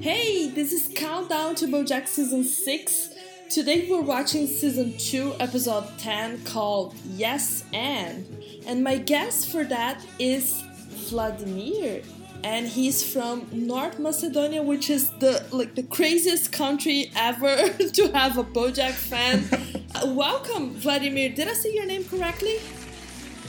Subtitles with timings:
[0.00, 3.10] Hey, this is Countdown to Bojack Season 6.
[3.50, 8.26] Today we're watching Season 2, Episode 10 called Yes and.
[8.66, 10.62] And my guest for that is
[11.10, 12.00] Vladimir.
[12.44, 17.56] And he's from North Macedonia, which is the like the craziest country ever
[17.98, 19.44] to have a Bojack fan.
[19.94, 21.30] Uh, welcome, Vladimir.
[21.30, 22.58] Did I say your name correctly?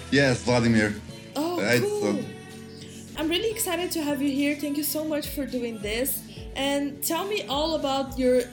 [0.10, 0.96] Yes, Vladimir.
[1.36, 2.02] Oh, Right, cool.
[2.02, 2.24] so-
[3.18, 4.56] I'm really excited to have you here.
[4.56, 6.24] Thank you so much for doing this.
[6.56, 8.44] And tell me all about your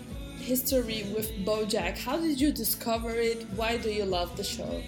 [0.40, 1.96] history with Bojack.
[1.96, 3.46] How did you discover it?
[3.54, 4.82] Why do you love the show?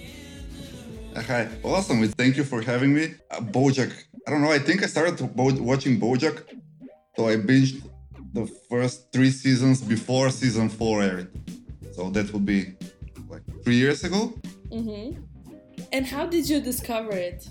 [1.16, 2.06] Hi, awesome.
[2.08, 3.14] Thank you for having me.
[3.30, 3.92] Uh, Bojack.
[4.28, 4.52] I don't know.
[4.52, 6.36] I think I started bo- watching Bojack,
[7.16, 7.80] so I binged
[8.34, 11.30] the first three seasons before season four aired.
[11.92, 12.74] So that would be
[13.30, 14.34] like three years ago.
[14.70, 15.19] Mm-hmm.
[15.95, 17.48] And how did you discover it?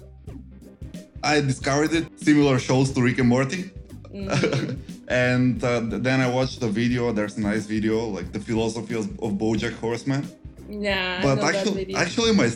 [1.24, 3.72] I discovered it similar shows to Rick and Morty.
[4.14, 4.78] Mhm.
[5.08, 7.12] and uh, then I watched the video.
[7.12, 10.22] There's a nice video, like the philosophy of, of BoJack Horseman.
[10.70, 12.50] yeah, but actually, actually, my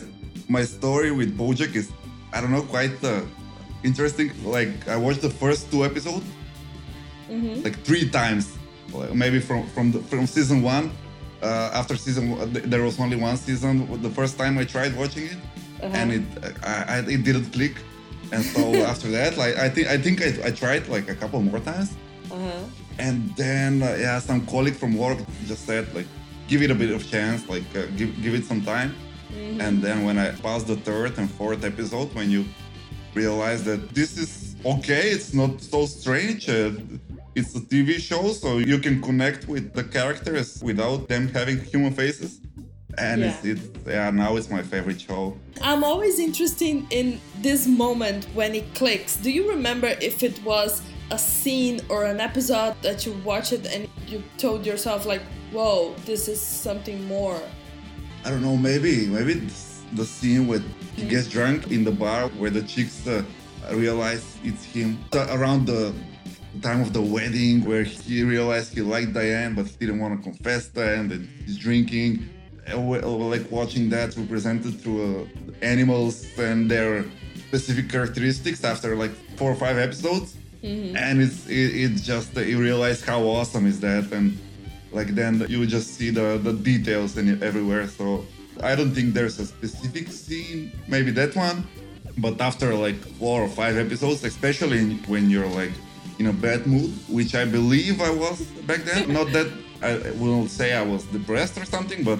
[0.56, 1.86] my story with BoJack is
[2.32, 3.22] I don't know quite uh,
[3.84, 4.30] interesting.
[4.44, 6.26] Like I watched the first two episodes
[7.30, 7.64] Mhm.
[7.64, 8.44] like three times,
[8.92, 10.90] like, maybe from from the, from season one.
[11.42, 12.24] Uh, after season,
[12.72, 13.74] there was only one season.
[14.02, 15.38] The first time I tried watching it,
[15.82, 15.96] Uh-huh.
[15.98, 16.22] and it
[16.62, 17.74] I, I, it didn't click.
[18.34, 18.60] And so
[18.92, 21.90] after that, like I think I think I, I tried like a couple more times.
[22.30, 22.64] Uh-huh.
[22.98, 26.06] And then uh, yeah, some colleague from work just said like,
[26.48, 28.90] give it a bit of chance, like uh, give give it some time.
[29.32, 29.60] Mhm.
[29.64, 32.44] And then when I passed the third and fourth episode, when you
[33.14, 36.48] realize that this is okay, it's not so strange.
[36.48, 36.72] Uh,
[37.34, 41.92] it's a TV show, so you can connect with the characters without them having human
[41.92, 42.40] faces.
[42.98, 43.52] And it's, Yeah.
[43.52, 45.34] it's yeah, now it's my favorite show.
[45.62, 49.16] I'm always interested in this moment when it clicks.
[49.16, 53.66] Do you remember if it was a scene or an episode that you watched it
[53.66, 57.40] and you told yourself like, "Whoa, this is something more."
[58.24, 60.62] I don't know, maybe maybe it's the scene where
[60.96, 63.22] he gets drunk in the bar where the chicks uh,
[63.72, 64.98] realize it's him.
[65.14, 65.94] Around the
[66.60, 70.68] time of the wedding where he realized he liked Diane but didn't want to confess
[70.68, 72.28] that and then he's drinking.
[72.70, 77.04] Uh, uh, Like watching that represented through uh, animals and their
[77.48, 80.36] specific characteristics after like four or five episodes.
[80.96, 84.38] And it's it, it's just uh, you realize how awesome is that and
[84.92, 88.24] like then you just see the the details in everywhere so
[88.62, 91.58] i don't think there's a specific scene maybe that one
[92.18, 95.72] but after like four or five episodes especially when you're like
[96.18, 98.40] in a bad mood which i believe i was
[98.70, 99.48] back then not that
[99.82, 99.92] i
[100.22, 102.18] will say i was depressed or something but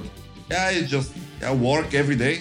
[0.51, 1.13] yeah i just
[1.45, 2.39] i work every day,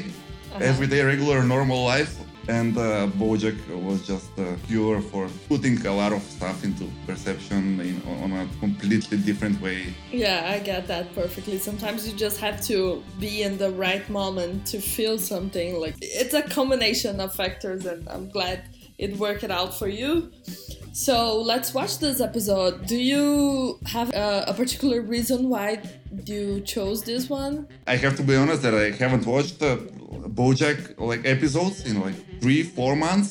[0.51, 0.71] Uh-huh.
[0.71, 2.11] everyday regular normal life
[2.51, 7.79] and uh, Bojack was just a cure for putting a lot of stuff into perception
[7.79, 9.93] in, on a completely different way.
[10.11, 11.57] Yeah, I get that perfectly.
[11.57, 15.79] Sometimes you just have to be in the right moment to feel something.
[15.79, 18.63] Like it's a combination of factors, and I'm glad
[19.05, 20.09] it worked out for you.
[21.05, 21.15] So
[21.51, 22.73] let's watch this episode.
[22.93, 23.25] Do you
[23.95, 25.67] have a, a particular reason why
[26.31, 27.53] you chose this one?
[27.93, 29.77] I have to be honest that I haven't watched uh,
[30.39, 30.79] BoJack
[31.11, 33.29] like episodes in like three, four months.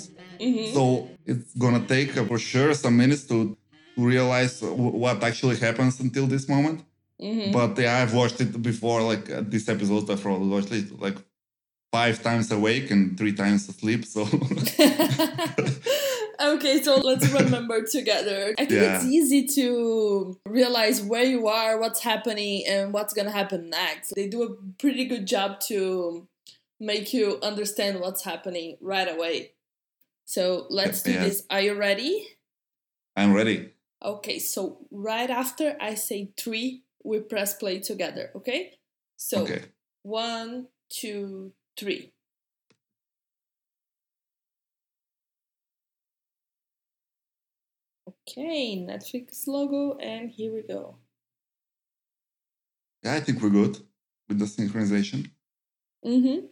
[0.74, 0.82] So
[1.26, 3.56] it's gonna take uh, for sure some minutes to,
[3.96, 6.78] realize w- what actually happens until this moment.
[7.20, 7.52] Mhm.
[7.56, 8.98] But yeah, I've watched it before.
[9.12, 11.18] Like uh, this episode, I've probably watched it like
[11.92, 14.04] five times awake and three times asleep.
[14.04, 14.22] So
[16.40, 18.54] okay, so let's remember together.
[18.58, 23.70] I think it's easy to realize where you are, what's happening, and what's gonna happen
[23.70, 24.14] next.
[24.14, 26.28] They do a pretty good job to
[26.78, 29.52] make you understand what's happening right away.
[30.24, 31.24] So let's do Yeah.
[31.24, 31.44] this.
[31.50, 32.26] Are you ready?
[33.16, 33.74] I'm ready.
[34.02, 38.78] Okay, so right after I say three, we press play together, okay?
[39.16, 39.62] So Okay.
[40.02, 42.12] one, two, three.
[48.06, 50.96] Okay, Netflix logo, and here we go.
[53.02, 53.78] Yeah, I think we're good
[54.28, 55.30] with the synchronization.
[56.04, 56.46] Mm-hmm.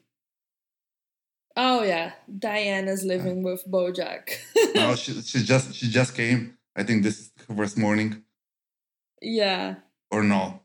[1.56, 4.30] Oh yeah, Diana's living with Bojack.
[4.74, 6.56] no, she, she just she just came.
[6.74, 8.22] I think this is her first morning,
[9.20, 9.76] yeah.
[10.10, 10.60] or no?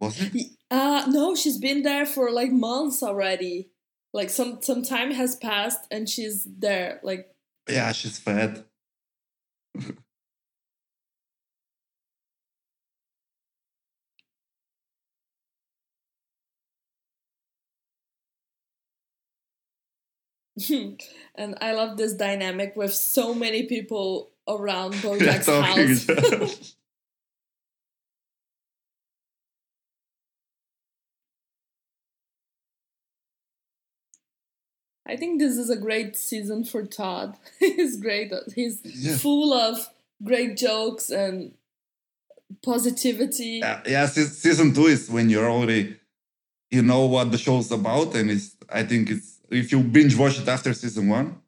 [0.00, 0.55] Was it?
[0.70, 3.70] Uh no, she's been there for like months already.
[4.12, 7.00] Like some some time has passed and she's there.
[7.02, 7.34] Like
[7.68, 8.64] Yeah, she's fat.
[20.70, 26.72] and I love this dynamic with so many people around Bojack's house.
[35.08, 37.36] I think this is a great season for Todd.
[37.58, 38.32] He's great.
[38.54, 39.16] He's yeah.
[39.16, 39.88] full of
[40.22, 41.54] great jokes and
[42.64, 43.62] positivity.
[43.62, 45.96] Uh, yeah, season two is when you're already,
[46.70, 48.56] you know what the show's about, and it's.
[48.68, 51.40] I think it's if you binge watch it after season one,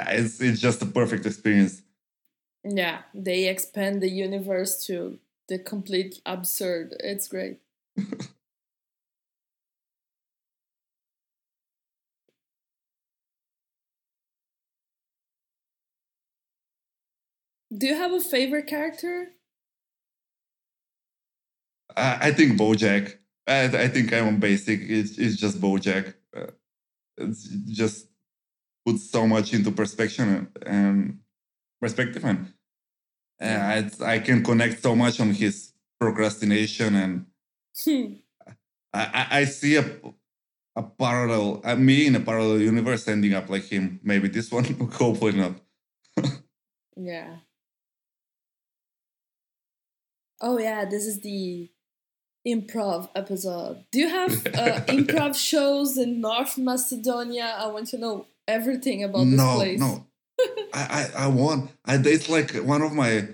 [0.00, 1.82] it's it's just a perfect experience.
[2.64, 5.18] Yeah, they expand the universe to
[5.48, 6.94] the complete absurd.
[7.00, 7.58] It's great.
[17.76, 19.28] Do you have a favorite character?
[21.96, 23.16] I, I think Bojack.
[23.46, 24.80] I, I think I'm on basic.
[24.82, 26.14] It's, it's just Bojack.
[26.36, 26.46] Uh,
[27.16, 28.08] it's just
[28.86, 31.18] puts so much into perspective and
[31.80, 32.52] perspective, and
[33.42, 33.44] uh,
[34.04, 37.26] I, I can connect so much on his procrastination, and
[37.84, 38.14] hmm.
[38.94, 39.84] I, I see a
[40.78, 43.98] a parallel, uh, me in a parallel universe ending up like him.
[44.04, 45.54] Maybe this one, hopefully not.
[46.96, 47.36] yeah.
[50.40, 51.70] Oh yeah, this is the
[52.46, 53.84] improv episode.
[53.90, 57.54] Do you have uh, improv shows in North Macedonia?
[57.58, 59.80] I want to know everything about this no, place.
[59.80, 60.06] No,
[60.72, 61.70] I, I, I want.
[61.84, 63.28] I, it's like one of my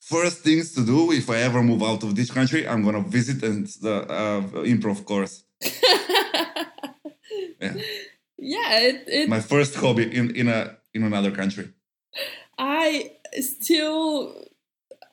[0.00, 2.68] first things to do if I ever move out of this country.
[2.68, 5.44] I'm gonna visit and the uh, improv course.
[7.60, 7.74] yeah,
[8.38, 8.78] yeah.
[8.80, 11.70] It, it, my first hobby in in a in another country.
[12.58, 14.34] I still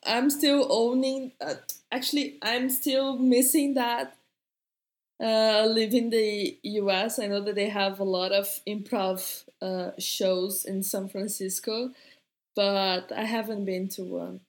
[0.06, 1.32] I'm still owning.
[1.40, 1.54] Uh,
[1.90, 4.16] actually, I'm still missing that.
[5.22, 7.18] Uh, live in the U.S.
[7.18, 11.90] I know that they have a lot of improv uh, shows in San Francisco,
[12.56, 14.40] but I haven't been to one.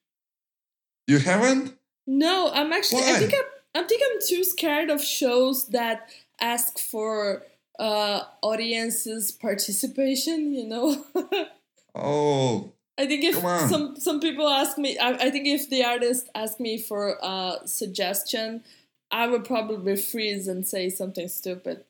[1.07, 1.77] You haven't?
[2.07, 3.03] No, I'm actually.
[3.03, 3.15] Why?
[3.15, 3.83] I think I'm.
[3.83, 6.09] I think I'm too scared of shows that
[6.41, 7.43] ask for
[7.77, 10.53] uh, audiences' participation.
[10.53, 11.05] You know.
[11.95, 13.35] oh, I think if
[13.69, 17.59] some some people ask me, I, I think if the artist asked me for a
[17.65, 18.63] suggestion,
[19.11, 21.83] I would probably freeze and say something stupid.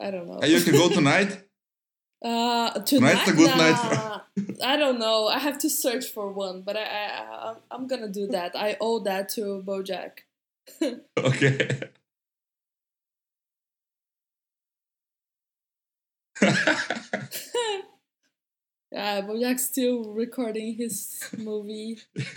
[0.00, 0.46] I don't know.
[0.46, 1.40] you can go tonight.
[2.24, 3.74] Uh, tonight, Tonight's a good night.
[3.74, 4.62] For...
[4.64, 5.26] I don't know.
[5.26, 8.56] I have to search for one, but I, I I'm gonna do that.
[8.56, 10.20] I owe that to BoJack.
[11.18, 11.80] okay.
[18.94, 21.98] Uh, yeah, Bojack's still recording his movie.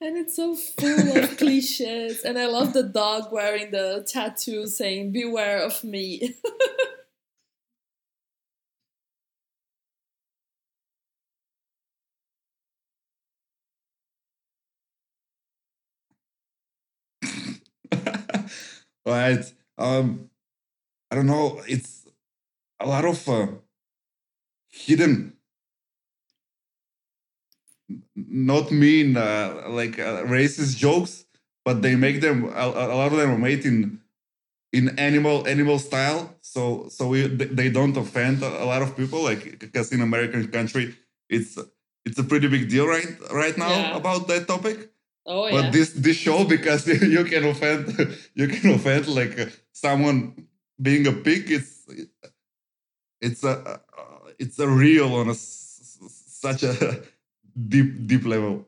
[0.00, 2.22] and it's so full of cliches.
[2.22, 6.34] And I love the dog wearing the tattoo saying, Beware of me.
[19.06, 20.30] right um,
[21.10, 21.62] I don't know.
[21.68, 22.06] It's
[22.80, 23.46] a lot of uh,
[24.68, 25.34] hidden,
[28.14, 31.24] not mean uh, like uh, racist jokes,
[31.64, 34.00] but they make them a, a, lot of them are made in
[34.72, 36.34] in animal animal style.
[36.40, 39.22] So so we, they don't offend a lot of people.
[39.22, 40.96] Like because in American country,
[41.28, 41.58] it's
[42.04, 43.96] it's a pretty big deal right right now yeah.
[43.96, 44.90] about that topic.
[45.26, 49.36] Oh, but this this show because you can offend you can offend like
[49.76, 50.48] someone
[50.80, 51.50] being a pig.
[51.50, 51.86] It's
[53.20, 53.80] it's a
[54.38, 57.02] it's a real on a such a
[57.68, 58.66] deep deep level.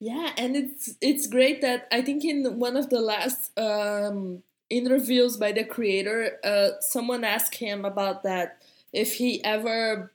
[0.00, 5.36] Yeah, and it's it's great that I think in one of the last um, interviews
[5.36, 10.12] by the creator, uh, someone asked him about that if he ever.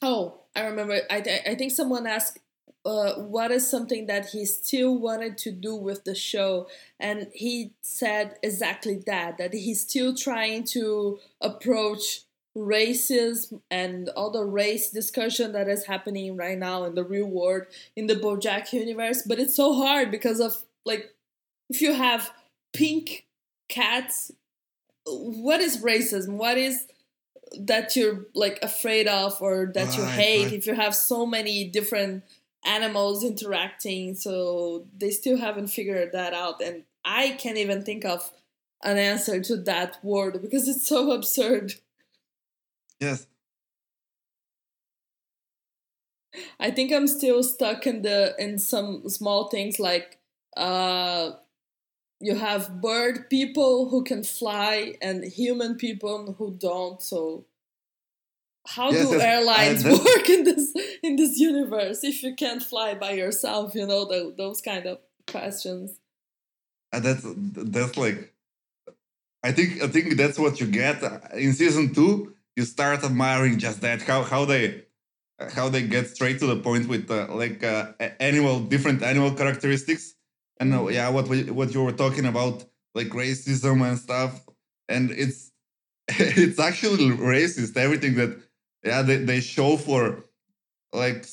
[0.00, 1.00] Oh, I remember.
[1.10, 2.38] I th- I think someone asked
[2.84, 6.68] uh, what is something that he still wanted to do with the show?
[6.98, 12.22] And he said exactly that that he's still trying to approach
[12.56, 17.64] racism and all the race discussion that is happening right now in the real world
[17.94, 19.22] in the bojack universe.
[19.22, 21.14] But it's so hard because of like
[21.68, 22.32] if you have
[22.72, 23.26] pink
[23.68, 24.32] cats
[25.08, 26.36] what is racism?
[26.36, 26.86] What is
[27.58, 30.52] that you're like afraid of or that you hate right.
[30.52, 32.22] if you have so many different
[32.64, 38.30] animals interacting so they still haven't figured that out and i can't even think of
[38.82, 41.74] an answer to that word because it's so absurd
[43.00, 43.26] yes
[46.60, 50.18] i think i'm still stuck in the in some small things like
[50.56, 51.30] uh
[52.20, 57.00] you have bird people who can fly and human people who don't.
[57.00, 57.44] So
[58.76, 60.72] how Yes, do airlines I- work in this
[61.02, 63.74] in this universe if you can't fly by yourself?
[63.74, 65.98] You know tho- those kind of questions.
[66.92, 67.22] And that's
[67.76, 68.34] that's like
[69.42, 71.02] I think I think that's what you get
[71.34, 72.34] in season two.
[72.56, 74.84] You start admiring just that how how they
[75.54, 80.14] how they get straight to the point with uh, like uh, animal different animal characteristics
[80.58, 84.44] and uh, yeah what we, what you were talking about like racism and stuff
[84.88, 85.52] and it's
[86.08, 88.36] it's actually racist everything that
[88.84, 90.24] yeah they, they show for
[90.92, 91.26] like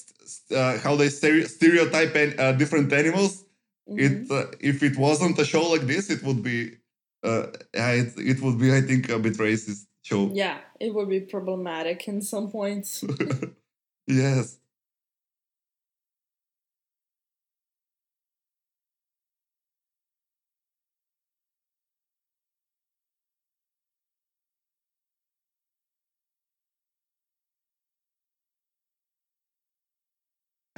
[0.52, 3.44] uh, how they stereotype an- uh, different animals
[3.88, 4.00] Mhm.
[4.00, 6.72] it uh, if it wasn't a show like this it would be
[7.24, 11.10] uh yeah, it, it would be i think a bit racist show Yeah, it would
[11.10, 13.04] be problematic in some points.
[14.08, 14.58] yes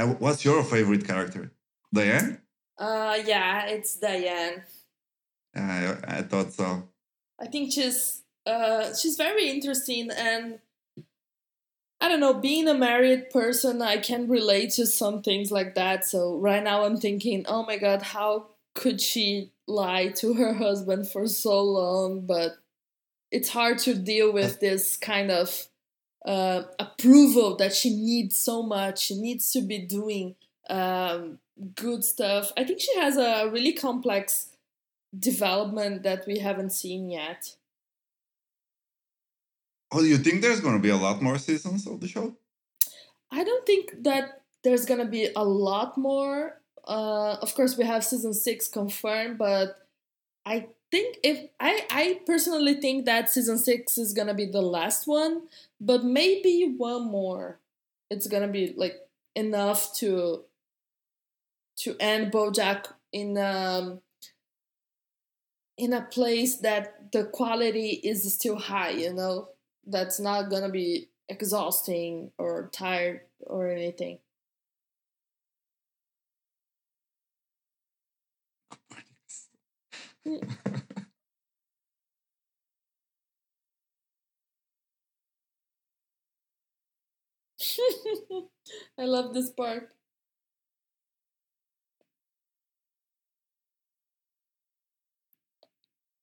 [0.05, 1.51] what's your favorite character
[1.93, 2.41] diane
[2.77, 4.63] uh, yeah, it's Diane.
[5.55, 6.87] I, I thought so
[7.41, 10.59] I think she's uh she's very interesting and
[11.99, 16.05] I don't know, being a married person, I can relate to some things like that.
[16.05, 21.09] So right now I'm thinking, oh my god, how could she lie to her husband
[21.09, 22.27] for so long?
[22.27, 22.51] But
[23.31, 25.67] it's hard to deal with this kind of
[26.25, 28.99] uh, approval that she needs so much.
[28.99, 30.35] She needs to be doing
[30.69, 31.39] um,
[31.75, 32.51] good stuff.
[32.57, 34.49] I think she has a really complex
[35.17, 37.55] development that we haven't seen yet.
[39.93, 42.35] oh do you think there's going to be a lot more seasons of the show
[43.31, 46.61] I don't think that there's gonna be a lot more.
[46.87, 49.86] Uh, of course, we have season six confirmed, but
[50.47, 55.05] I think if I I personally think that season six is gonna be the last
[55.05, 55.41] one,
[55.81, 57.59] but maybe one more.
[58.09, 58.95] It's gonna be like
[59.35, 60.45] enough to
[61.79, 64.01] to end BoJack in um
[65.77, 68.91] in a place that the quality is still high.
[68.91, 69.49] You know,
[69.85, 74.19] that's not gonna be exhausting or tired or anything.
[88.97, 89.89] I love this part.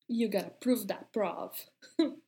[0.07, 1.69] You gotta prove that, prov.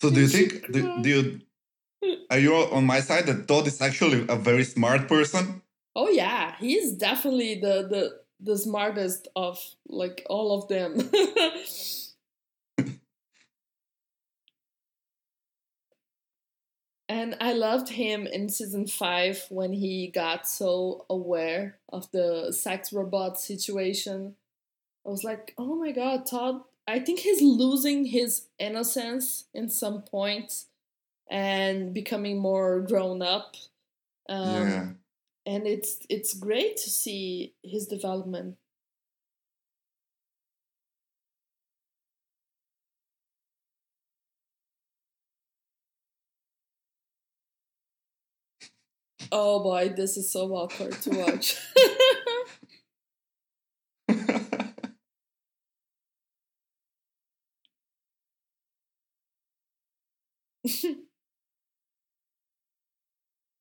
[0.00, 1.40] so do you think do, do you
[2.30, 5.62] are you on my side that Todd is actually a very smart person
[5.96, 9.58] oh yeah, he's definitely the the the smartest of
[9.88, 11.10] like all of them.
[17.08, 22.92] and I loved him in season five when he got so aware of the sex
[22.92, 24.36] robot situation.
[25.06, 26.62] I was like, oh my god, Todd.
[26.88, 30.66] I think he's losing his innocence in some points
[31.28, 33.56] and becoming more grown up.
[34.28, 34.86] Um, yeah
[35.46, 38.56] and it's it's great to see his development.
[49.32, 51.56] Oh boy, this is so awkward to watch.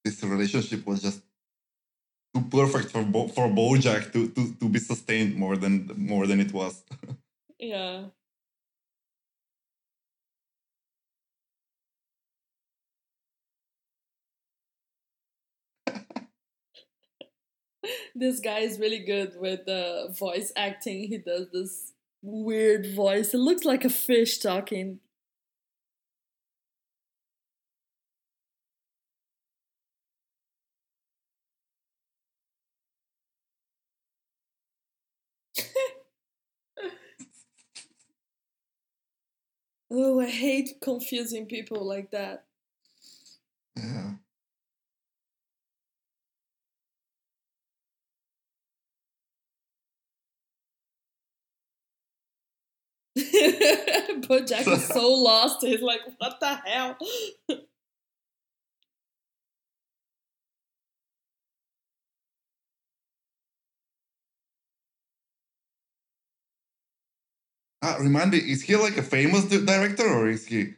[0.04, 1.22] this relationship was just
[2.34, 6.40] too perfect for Bo- for Bojack to, to to be sustained more than more than
[6.40, 6.84] it was.
[7.60, 8.06] yeah.
[18.16, 21.08] this guy is really good with uh, voice acting.
[21.08, 23.34] He does this weird voice.
[23.34, 25.00] It looks like a fish talking.
[39.90, 42.46] Oh, I hate confusing people like that.
[54.28, 55.62] Bojack is so lost.
[55.62, 56.98] He's like, what the hell?
[67.82, 70.74] Ah, remind me, is he like a famous director or is he?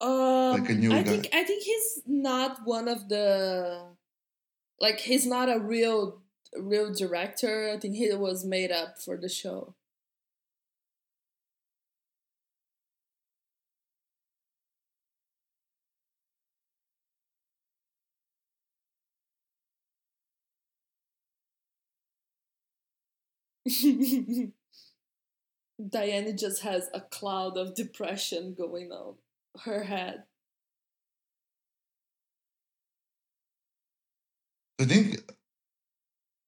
[0.00, 1.10] Um, Like a new I guy.
[1.10, 3.96] think I think he's not one of the
[4.80, 6.22] like he's not a real
[6.56, 7.70] real director.
[7.74, 9.74] I think he was made up for the show.
[25.88, 29.14] Diana just has a cloud of depression going on
[29.64, 30.24] her head.
[34.80, 35.16] I think.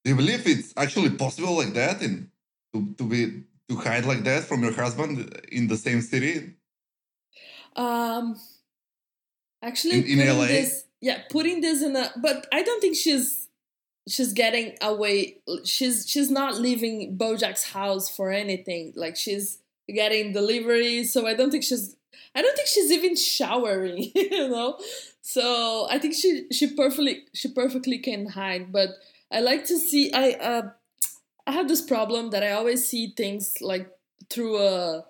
[0.03, 2.29] Do you believe it's actually possible like that, and
[2.73, 6.55] to, to be to hide like that from your husband in the same city?
[7.75, 8.35] Um,
[9.61, 10.47] actually, In- in LA?
[10.47, 13.40] this, yeah, putting this in a, but I don't think she's
[14.07, 15.37] she's getting away.
[15.63, 18.93] She's she's not leaving Bojack's house for anything.
[18.95, 21.95] Like she's getting deliveries, so I don't think she's.
[22.33, 24.77] I don't think she's even showering, you know.
[25.21, 28.71] So I think she she perfectly she perfectly can hide.
[28.71, 28.89] But
[29.31, 30.11] I like to see.
[30.13, 30.69] I uh,
[31.45, 33.89] I have this problem that I always see things like
[34.29, 35.05] through a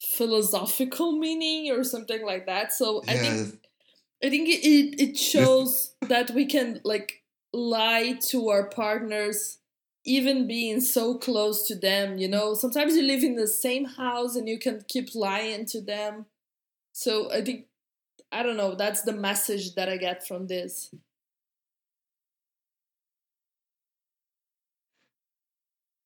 [0.00, 2.72] philosophical meaning or something like that.
[2.72, 3.60] So I think
[4.22, 7.19] I think it, it, it shows that we can like
[7.52, 9.58] lie to our partners
[10.04, 12.54] even being so close to them, you know.
[12.54, 16.26] Sometimes you live in the same house and you can keep lying to them.
[16.92, 17.66] So I think
[18.32, 20.94] I don't know, that's the message that I get from this.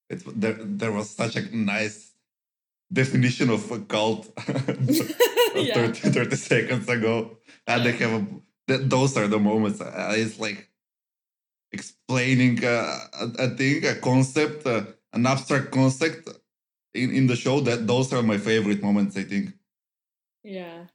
[0.09, 2.13] It, there, there was such a nice
[2.93, 4.33] definition of a cult
[5.55, 5.75] Yeah.
[5.75, 7.39] 30, 30 seconds ago.
[7.67, 8.27] And they have
[8.69, 9.81] a, those are the moments.
[9.85, 10.69] It's like
[11.75, 16.29] explaining uh, a, a thing, a concept, uh, an abstract concept
[16.95, 17.61] in, in the show.
[17.61, 19.47] That those are my favorite moments, I think.
[20.45, 20.87] Yeah.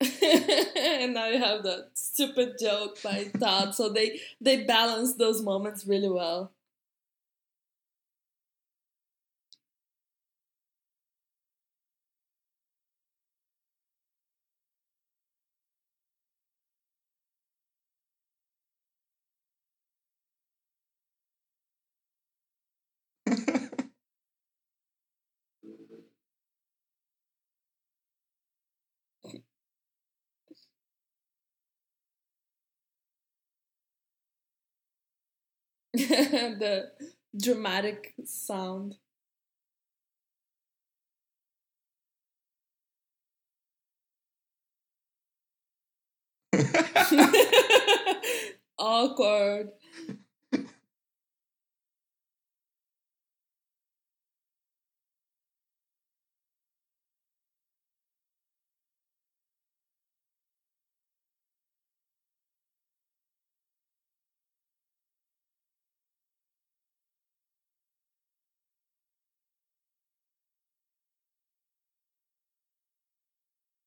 [0.00, 3.74] and now you have the stupid joke by Todd.
[3.74, 6.52] So they they balance those moments really well.
[36.60, 36.90] the
[37.36, 38.96] dramatic sound.
[48.78, 49.70] Awkward.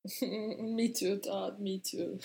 [0.22, 1.60] me too, Todd.
[1.60, 2.20] Me too.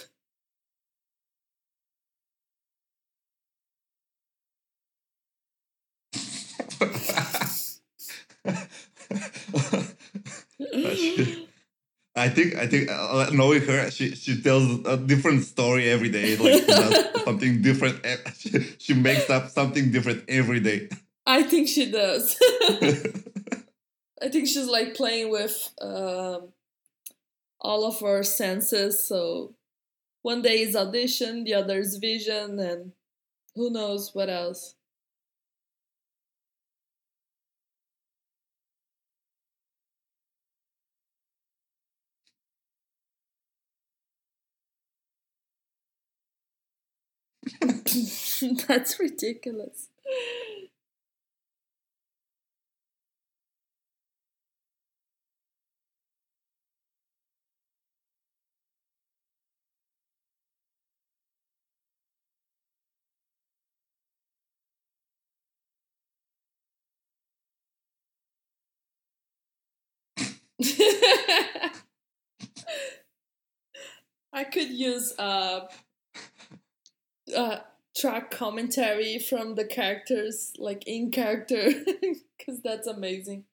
[12.15, 16.35] I think I think uh, knowing her, she she tells a different story every day.
[16.35, 16.63] Like
[17.25, 18.05] something different.
[18.37, 20.89] She, she makes up something different every day.
[21.25, 22.35] I think she does.
[24.21, 26.49] I think she's like playing with um,
[27.61, 29.07] all of our senses.
[29.07, 29.55] So
[30.23, 32.93] one day is audition, the other is vision, and
[33.55, 34.75] who knows what else.
[48.67, 49.89] That's ridiculous.
[74.33, 75.67] I could use uh,
[77.35, 77.57] uh,
[77.95, 81.71] track commentary from the characters, like in character,
[82.37, 83.45] because that's amazing.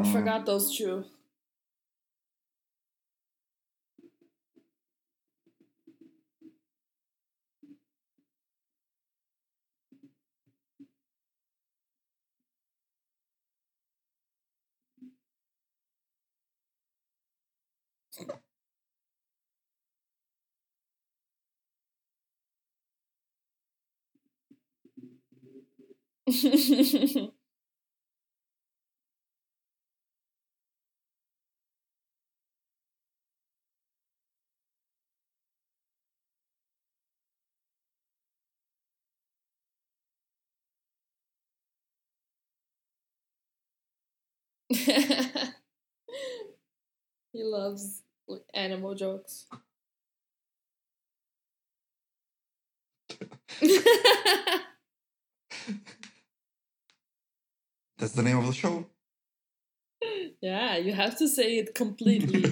[0.00, 1.04] Oh, I forgot those two.
[47.32, 48.02] he loves
[48.54, 49.46] animal jokes.
[57.98, 58.86] That's the name of the show.
[60.40, 62.44] yeah, you have to say it completely.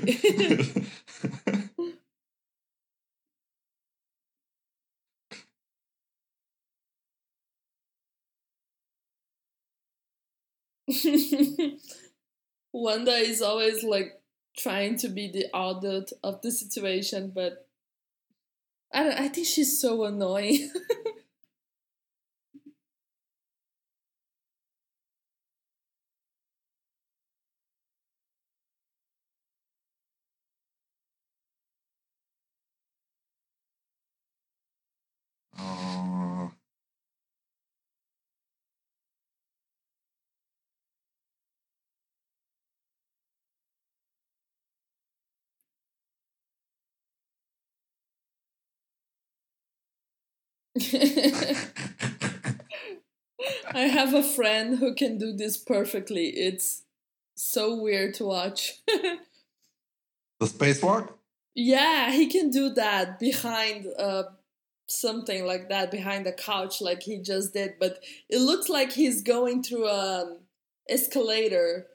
[12.72, 14.20] Wanda is always like
[14.56, 17.66] trying to be the adult of the situation, but
[18.92, 20.70] I don't, I think she's so annoying.
[53.72, 56.28] I have a friend who can do this perfectly.
[56.28, 56.82] It's
[57.34, 58.74] so weird to watch.
[58.86, 59.18] the
[60.46, 61.12] spacewalk?
[61.54, 64.24] yeah, he can do that behind uh,
[64.88, 67.74] something like that, behind the couch, like he just did.
[67.78, 70.38] But it looks like he's going through an
[70.88, 71.86] escalator.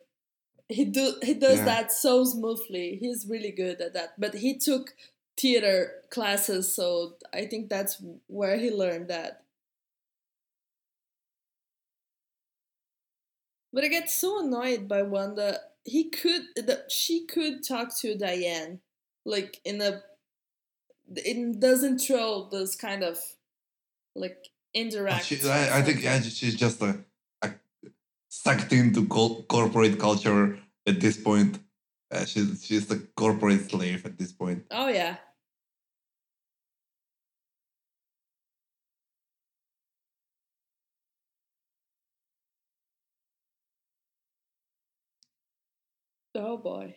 [0.69, 1.65] He do he does Yeah.
[1.65, 2.97] that so smoothly.
[2.99, 4.19] He's really good at that.
[4.19, 4.93] But he took
[5.37, 9.43] theater classes, so I think that's where he learned that.
[13.71, 15.59] But I get so annoyed by Wanda.
[15.83, 18.79] He could, the, she could talk to Diane,
[19.25, 20.01] like in a.
[21.15, 23.17] It doesn't throw this kind of,
[24.15, 24.37] like
[24.73, 25.25] indirect.
[25.25, 26.99] She, I, I think yeah, she's just a,
[27.41, 27.51] a
[28.29, 31.59] sucked into corporate culture at this point.
[32.13, 34.63] Uh, she's she's a corporate slave at this point.
[34.69, 35.17] Oh yeah.
[46.35, 46.95] Oh boy.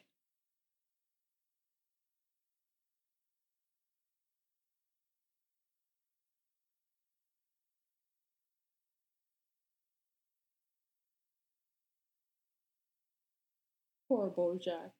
[14.08, 14.92] Poor Bojack.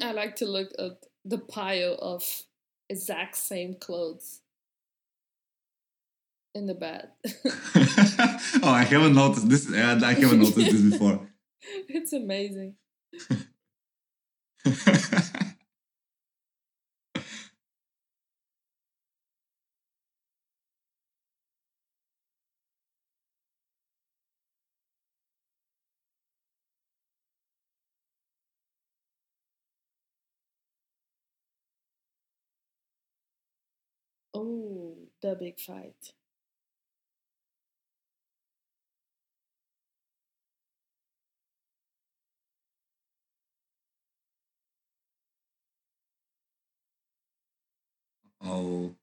[0.00, 2.42] I like to look at the pile of
[2.88, 4.40] exact same clothes
[6.54, 7.08] in the bed.
[8.62, 9.68] oh, I haven't noticed this.
[9.68, 11.28] Uh, I haven't noticed this before.
[11.88, 12.76] it's amazing.
[34.34, 36.12] Oh, the big fight.
[48.44, 48.94] oh,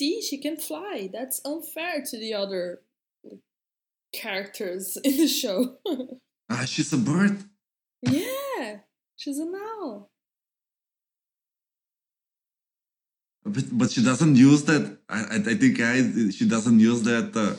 [0.00, 1.10] see, she can fly.
[1.12, 2.62] That's unfair to the other
[4.22, 5.58] characters in the show.
[6.48, 7.36] Ah, she's a bird.
[8.02, 8.66] yeah,
[9.16, 10.10] she's an owl.
[13.44, 14.82] But, but she doesn't use that.
[15.08, 15.94] I, I, I think I,
[16.38, 17.54] she doesn't use that uh,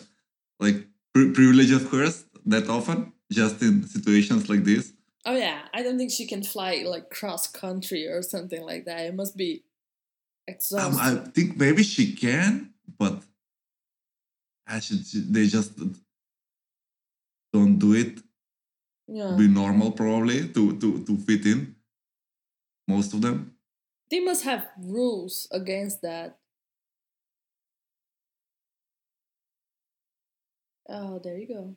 [0.59, 0.77] like
[1.13, 4.93] pri- privilege of hers that often, just in situations like this.
[5.25, 9.01] Oh yeah, I don't think she can fly like cross country or something like that.
[9.09, 9.63] It must be
[10.47, 10.97] Um.
[10.99, 13.23] I think maybe she can, but
[14.67, 15.79] they just
[17.53, 18.19] don't do it.
[19.07, 19.35] yeah.
[19.37, 21.75] Be normal probably to to to fit in.
[22.87, 23.55] Most of them.
[24.09, 26.37] They must have rules against that.
[30.89, 31.75] Oh, there you go.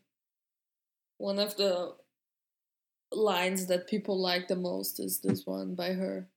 [1.19, 1.95] One of the
[3.13, 6.29] lines that people like the most is this one by her.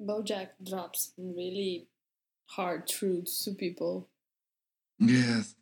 [0.00, 1.86] Bojack drops really
[2.46, 4.08] hard truths to people.
[4.98, 5.54] Yes.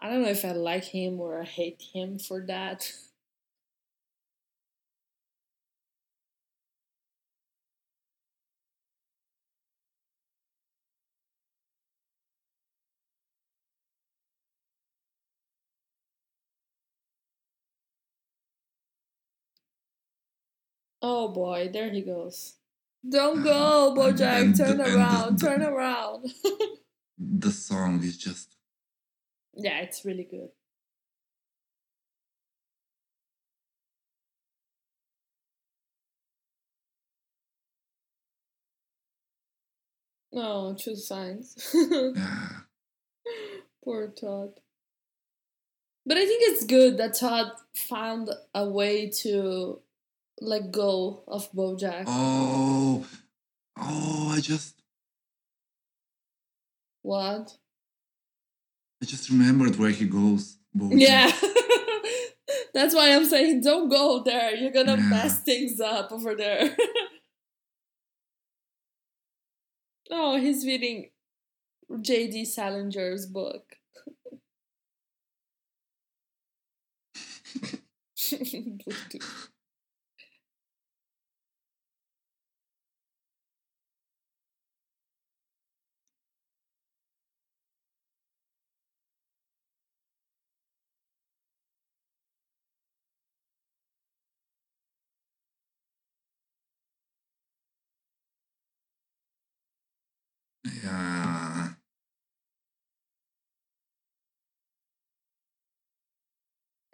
[0.00, 2.92] I don't know if I like him or I hate him for that.
[21.02, 22.54] Oh boy, there he goes.
[23.08, 26.32] Don't go, Bojack, and- turn and around, the- turn around.
[27.24, 28.56] The song is just
[29.54, 30.48] yeah, it's really good.
[40.32, 41.56] No, choose signs.
[41.74, 42.48] yeah.
[43.84, 44.60] Poor Todd.
[46.06, 49.80] But I think it's good that Todd found a way to
[50.42, 52.04] let go of Bojack.
[52.06, 53.06] Oh,
[53.78, 54.32] oh!
[54.36, 54.74] I just
[57.02, 57.56] What?
[59.02, 60.58] I just remembered where he goes.
[60.76, 61.00] Bojack.
[61.00, 61.30] Yeah.
[62.74, 64.54] That's why I'm saying don't go there.
[64.54, 65.08] You're gonna Yeah.
[65.08, 66.76] mess things up over there.
[70.10, 71.10] oh, he's reading
[72.00, 72.44] J.D.
[72.44, 73.76] Salinger's book.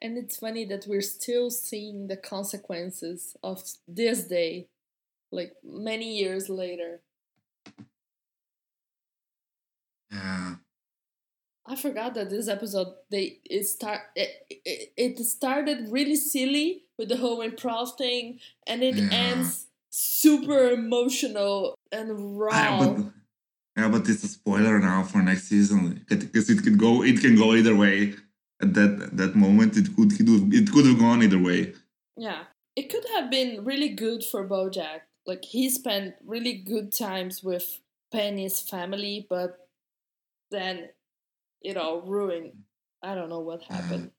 [0.00, 4.68] And it's funny that we're still seeing the consequences of this day,
[5.32, 7.00] like many years later.
[10.10, 10.56] Yeah.
[11.66, 14.30] I forgot that this episode they it start it,
[14.64, 19.08] it, it started really silly with the whole improv thing, and it Yeah.
[19.12, 22.50] ends super emotional and raw.
[22.54, 23.04] Ah, but
[23.76, 27.36] yeah, but it's a spoiler now for next season because it could go it can
[27.36, 28.14] go either way.
[28.60, 31.74] At that that moment, it could it could it could have gone either way.
[32.16, 32.44] Yeah,
[32.74, 35.00] it could have been really good for BoJack.
[35.26, 39.68] Like he spent really good times with Penny's family, but
[40.50, 40.88] then
[41.62, 42.64] it all ruined.
[43.02, 43.74] I don't know what uh-huh.
[43.74, 44.10] happened.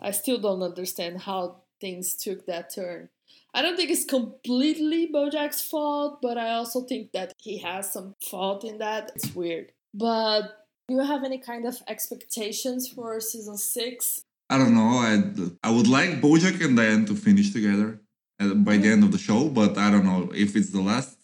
[0.00, 3.08] I still don't understand how things took that turn.
[3.54, 8.14] I don't think it's completely BoJack's fault, but I also think that he has some
[8.22, 9.12] fault in that.
[9.14, 9.72] It's weird.
[9.94, 14.22] But do you have any kind of expectations for season six?
[14.48, 14.98] I don't know.
[14.98, 17.98] I I would like BoJack and Diane to finish together
[18.38, 21.18] by the end of the show, but I don't know if it's the last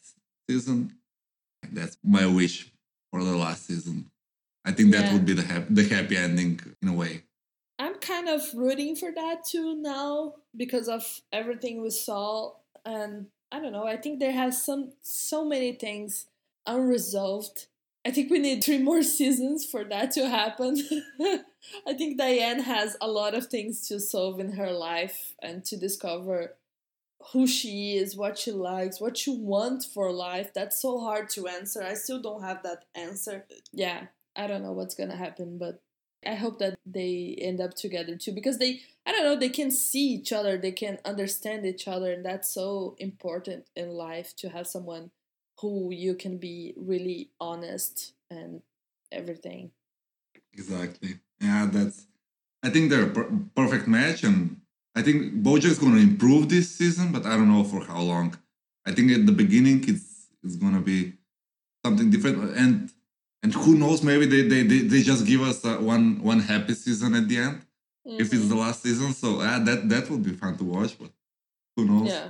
[0.48, 0.92] season.
[1.70, 2.72] That's my wish
[3.10, 4.10] for the last season.
[4.64, 5.12] I think that Yeah.
[5.12, 7.22] would be the happy, the happy ending in a way.
[7.78, 13.60] I'm kind of rooting for that too now because of everything we saw and I
[13.60, 16.26] don't know, I think there has some so many things
[16.66, 17.66] unresolved.
[18.04, 20.76] I think we need three more seasons for that to happen.
[21.86, 25.76] I think Diane has a lot of things to solve in her life and to
[25.76, 26.54] discover
[27.32, 30.52] who she is, what she likes, what she wants for life.
[30.52, 31.82] That's so hard to answer.
[31.82, 33.46] I still don't have that answer.
[33.72, 35.80] Yeah, I don't know what's gonna happen, but
[36.26, 39.70] I hope that they end up together too because they I don't know they can
[39.70, 44.48] see each other they can understand each other and that's so important in life to
[44.48, 45.10] have someone
[45.62, 48.62] who you can be really honest and
[49.12, 49.72] everything
[50.52, 51.16] Exactly.
[51.40, 52.06] Yeah, that's.
[52.62, 54.60] I think they're a per- perfect match, and
[54.94, 58.36] I think Bojack's going to improve this season, but I don't know for how long.
[58.86, 61.14] I think at the beginning it's it's going to be
[61.84, 62.90] something different, and
[63.42, 64.02] and who knows?
[64.02, 67.38] Maybe they they, they, they just give us uh, one one happy season at the
[67.38, 67.62] end
[68.04, 68.48] if it's Mhm.
[68.50, 69.12] the last season.
[69.14, 71.10] So uh, that that would be fun to watch, but
[71.76, 72.08] who knows?
[72.10, 72.28] yeah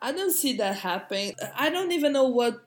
[0.00, 2.66] I don't see that happening I don't even know what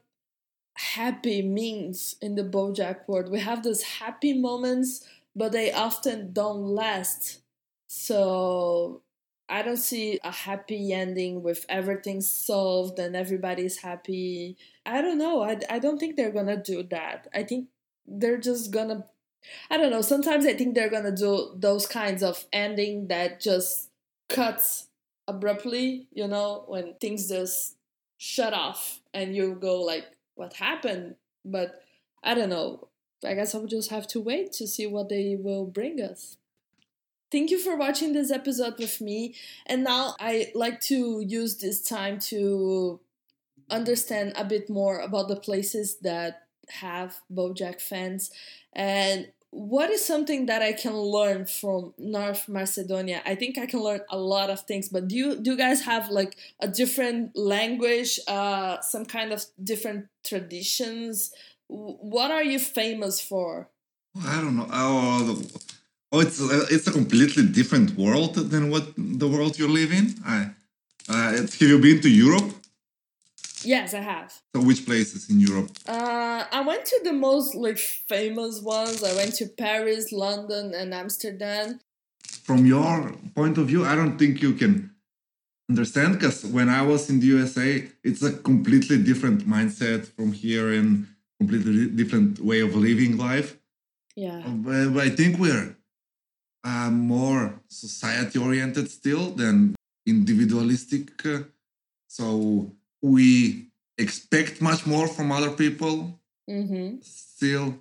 [0.76, 6.64] happy means in the Bojack world we have those happy moments but they often don't
[6.64, 7.42] last
[7.88, 9.02] so
[9.50, 14.58] I don't see a happy ending with everything solved and everybody's happy.
[14.86, 15.44] I don't know.
[15.44, 17.28] I, I don't think they're gonna do that.
[17.34, 17.68] I think
[18.08, 19.06] they're just gonna.
[19.70, 20.02] I don't know.
[20.02, 23.90] Sometimes I think they're gonna do those kinds of ending that just
[24.30, 24.88] cuts
[25.28, 26.08] abruptly.
[26.12, 27.76] You know, when things just
[28.18, 30.06] shut off and you go like,
[30.36, 31.82] "What happened?" But
[32.24, 32.88] I don't know.
[33.26, 36.38] I guess I'll just have to wait to see what they will bring us.
[37.32, 39.36] Thank you for watching this episode with me.
[39.66, 43.00] And now I like to use this time to
[43.70, 48.30] understand a bit more about the places that have Bojack fans
[48.74, 53.22] and what is something that I can learn from North Macedonia?
[53.26, 55.82] I think I can learn a lot of things, but do you do you guys
[55.86, 61.32] have like a different language, uh, some kind of different traditions?
[61.68, 63.70] What are you famous for?
[64.26, 64.68] I don't know.
[64.72, 65.42] Oh,
[66.12, 70.16] oh, it's a, it's a completely different world than what the world you live in.
[70.26, 70.50] I,
[71.10, 72.63] uh, have you been to Europe?
[73.66, 74.34] Yes, I have.
[74.56, 75.70] So which places in Europe?
[75.88, 79.04] Uh, I went to the most like famous ones.
[79.04, 81.80] I went to Paris, London, and Amsterdam.
[82.44, 84.92] From your point of view, I don't think you can
[85.70, 90.74] understand because when I was in the USA, it's a completely different mindset from here
[90.74, 91.08] and
[91.40, 93.58] completely different way of living life.
[94.16, 94.42] Yeah.
[94.46, 95.76] But, but I think we're
[96.64, 101.26] uh, more society oriented still than individualistic.
[101.26, 101.44] uh,
[102.08, 102.72] so
[103.04, 106.98] we expect much more from other people Mm-hmm.
[107.02, 107.74] still,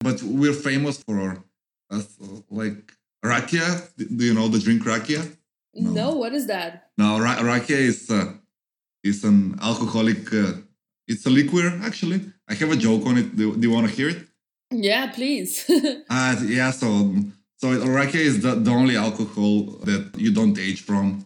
[0.00, 1.42] but we're famous for
[1.90, 2.02] uh,
[2.50, 2.92] like
[3.24, 3.66] rakia.
[3.96, 5.22] Do you know the drink rakia?
[5.74, 5.90] No.
[5.92, 6.06] No.
[6.16, 6.90] what is that?
[6.98, 8.32] No, ra- rakia is uh,
[9.02, 10.30] is an alcoholic.
[10.34, 10.52] Uh,
[11.08, 12.20] it's a liquor actually.
[12.46, 13.34] I have a joke on it.
[13.34, 14.20] Do, do you want to hear it?
[14.70, 15.64] Yeah, please.
[16.10, 16.88] Uh, yeah, so
[17.56, 21.24] so rakia is the, the only alcohol that you don't age from.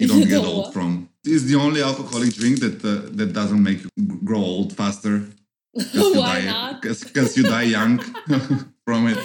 [0.00, 1.08] You don't get old from.
[1.26, 3.90] It's the only alcoholic drink that uh, that doesn't make you
[4.24, 5.14] grow old faster.
[5.72, 6.82] Why die, not?
[6.82, 7.98] Because you die young
[8.86, 9.18] from it.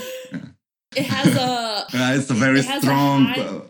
[0.96, 1.86] It has a
[2.18, 3.62] it's a very It has a strong, high- uh,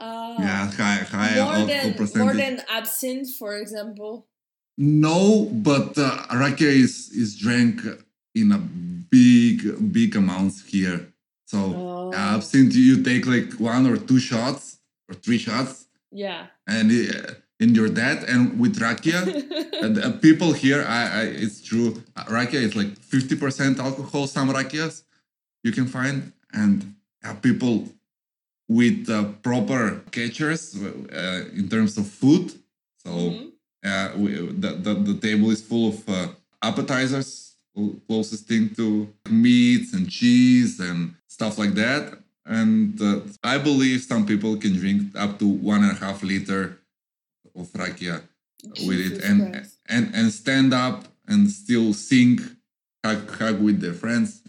[0.00, 2.24] uh, yeah, high high more alcohol than percentage.
[2.24, 4.26] more than absinthe, for example.
[4.76, 7.80] No, but uh, rakia is is drank
[8.34, 10.98] in a big big amounts here.
[11.46, 12.12] So Oh.
[12.14, 16.46] absinthe you take like one or two shots or three shots, Yeah.
[16.66, 18.24] and uh, and you're dead.
[18.24, 19.20] And with rakia,
[19.84, 22.02] and uh, people here, I, I it's true.
[22.16, 24.26] Rakia is like fifty percent alcohol.
[24.26, 25.02] Some rakias
[25.62, 27.88] you can find, and uh, people
[28.68, 32.52] with uh, proper catchers uh, in terms of food.
[33.04, 33.52] So Mhm.
[33.84, 34.30] uh, we,
[34.62, 36.28] the, the the table is full of uh,
[36.62, 37.56] appetizers,
[38.08, 42.18] closest thing to meats and cheese and stuff like that.
[42.46, 46.78] And uh, I believe some people can drink up to one and a half liter
[47.56, 48.22] of rakia
[48.86, 49.78] with it and Christ.
[49.88, 52.38] and and stand up and still sing
[53.04, 54.42] hug hug with their friends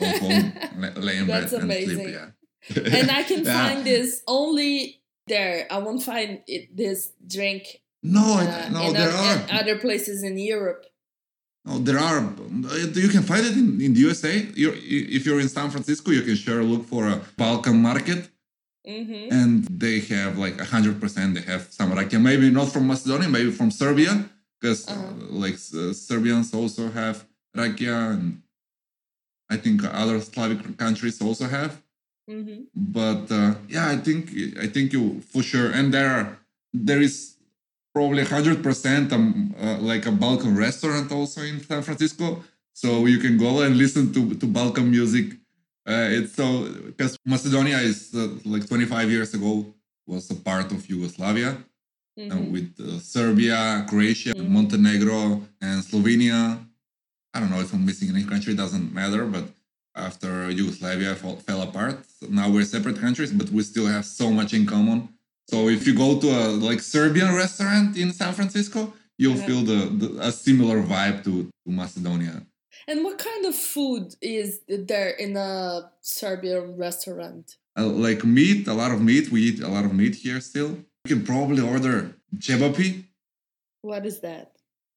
[0.00, 0.52] go home
[0.96, 2.28] lay in bed and sleep yeah
[3.00, 3.68] and I can Yeah.
[3.68, 5.66] find this only there.
[5.70, 7.62] I won't find it, this drink
[8.02, 10.82] no uh, no in, there are other places in Europe.
[11.66, 12.20] no there are
[13.04, 14.32] you can find it in, in the usa
[14.62, 14.76] you're,
[15.16, 18.20] if you're in san francisco you can sure look for a balkan market
[18.86, 23.50] hmm and they have like 100% they have some rakia maybe not from macedonia maybe
[23.50, 24.12] from serbia
[24.60, 25.12] because Uh-huh.
[25.44, 27.16] like uh, serbians also have
[27.56, 28.42] rakia and
[29.50, 31.80] I think other Slavic countries also have.
[32.28, 32.62] Mm-hmm.
[32.74, 35.70] But uh, yeah, I think I think you for sure.
[35.70, 36.38] And there are
[36.72, 37.36] there is
[37.94, 43.18] probably hundred percent um uh, like a Balkan restaurant also in San Francisco, so you
[43.18, 45.26] can go and listen to to Balkan music.
[45.86, 49.66] Uh, it's so because Macedonia is uh, like 25 years ago
[50.06, 51.56] was a part of Yugoslavia uh,
[52.20, 52.52] Mm-hmm.
[52.52, 54.48] with uh, Serbia, Croatia, Mhm.
[54.48, 56.58] Montenegro, and Slovenia.
[57.34, 59.24] I don't know if I'm missing any country, it doesn't matter.
[59.26, 59.46] But
[59.96, 61.98] after Yugoslavia fall, fell apart,
[62.30, 65.08] now we're separate countries, but we still have so much in common.
[65.50, 69.46] So if you go to a like Serbian restaurant in San Francisco, you'll Yeah.
[69.48, 71.32] feel the, the a similar vibe to,
[71.64, 72.36] to Macedonia.
[72.88, 77.56] And what kind of food is there in a Serbian restaurant?
[77.78, 79.30] Uh, like meat, a lot of meat.
[79.30, 80.70] We eat a lot of meat here still.
[81.04, 83.04] You can probably order cevapi.
[83.82, 84.52] What is that?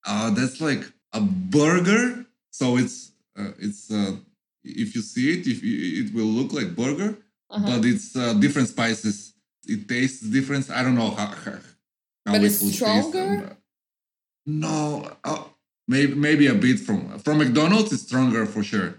[0.05, 2.25] Uh, that's like a burger.
[2.51, 4.15] So it's uh, it's uh,
[4.63, 7.17] if you see it, if you, it will look like burger,
[7.49, 7.65] Uh-huh.
[7.65, 9.33] but it's uh, different spices.
[9.65, 10.69] It tastes different.
[10.69, 11.27] I don't know how.
[11.27, 11.59] how
[12.25, 13.09] how But it it's would taste.
[13.09, 13.57] stronger?
[14.45, 15.43] No, uh,
[15.87, 17.91] maybe maybe a bit from from McDonald's.
[17.93, 18.89] It's stronger for sure.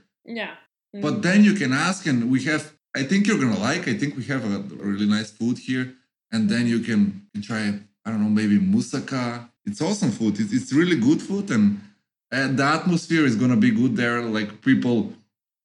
[0.40, 0.54] yeah.
[0.94, 1.02] Mhm.
[1.04, 2.62] But then you can ask, and we have.
[3.00, 3.82] I think you're gonna like.
[3.92, 4.58] I think we have a
[4.90, 5.86] really nice food here,
[6.32, 7.00] and then you can,
[7.32, 7.62] can try.
[8.04, 9.24] I don't know, maybe moussaka.
[9.68, 10.40] It's awesome food.
[10.40, 11.64] It's, it's really good food, and,
[12.32, 14.18] and the atmosphere is gonna be good there.
[14.22, 14.96] Like people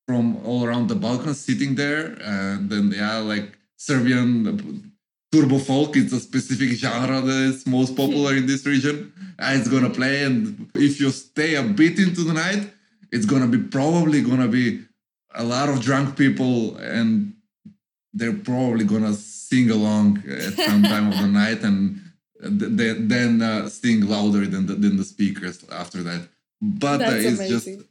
[0.07, 3.47] from all around the Balkans sitting there, and then yeah, like
[3.78, 4.91] Serbian
[5.34, 5.91] turbo folk.
[6.01, 8.97] It's a specific genre that is most popular in this region.
[9.39, 12.63] Uh, It's gonna play, and if you stay a bit into the night,
[13.15, 14.65] it's gonna be probably gonna be
[15.43, 16.55] a lot of drunk people
[16.95, 17.09] and
[18.17, 19.15] they're probably gonna
[19.49, 20.07] sing along
[20.47, 21.79] at some time of the night and
[22.59, 26.21] th- th- then uh, sing louder than the, than the speakers after that
[26.61, 27.84] but uh, it's just amazing.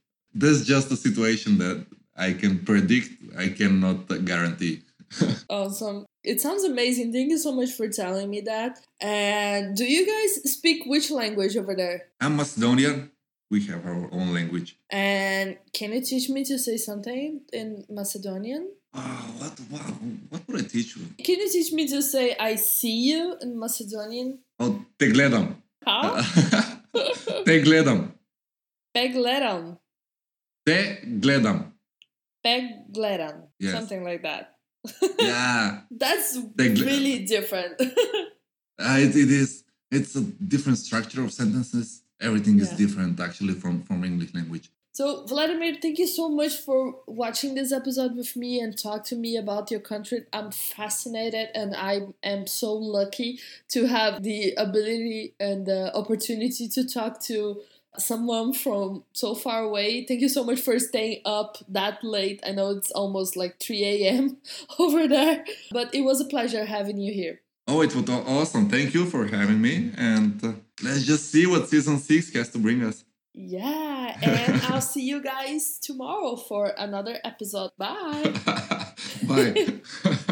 [0.42, 1.78] that's just a situation that
[2.26, 3.10] i can predict
[3.44, 3.98] i cannot
[4.30, 4.76] guarantee
[5.58, 5.98] Awesome.
[6.24, 7.12] It sounds amazing.
[7.12, 8.78] Thank you so much for telling me that.
[9.00, 12.08] And do you guys speak which language over there?
[12.20, 13.10] i'm macedonian
[13.50, 18.70] we have our own language And can you teach me to say something in Macedonian?
[18.94, 19.82] oh, what, what
[20.30, 23.58] what would i teach you Can you teach me to say I see you in
[23.58, 24.38] Macedonian?
[24.60, 25.46] oh te gledam
[25.84, 26.22] How?
[27.46, 28.12] te gledam
[28.94, 29.78] Pegleram.
[30.66, 30.78] te
[31.24, 31.58] gledam
[32.44, 33.48] Pegleram.
[33.58, 33.72] Yes.
[33.72, 34.56] Something like that.
[35.18, 36.86] Yeah That's Pegleram.
[36.86, 37.80] really different.
[38.78, 39.64] Uh, it, it is.
[39.92, 42.02] It's a different structure of sentences.
[42.20, 42.78] Everything is Yeah.
[42.78, 44.70] different actually from from English language.
[44.94, 49.16] So, Vladimir, thank you so much for watching this episode with me and talk to
[49.16, 50.24] me about your country.
[50.32, 56.84] I'm fascinated and I am so lucky to have the ability and the opportunity to
[56.88, 57.60] talk to
[57.98, 60.04] someone from so far away.
[60.04, 62.40] Thank you so much for staying up that late.
[62.46, 64.38] I know it's almost like 3 a.m.
[64.78, 67.40] over there, but it was a pleasure having you here.
[67.68, 68.68] Oh, it was awesome.
[68.68, 69.92] Thank you for having me.
[69.96, 73.04] And uh, let's just see what season six has to bring us.
[73.34, 77.70] Yeah, and I'll see you guys tomorrow for another episode.
[77.78, 78.34] Bye.
[79.26, 80.22] Bye.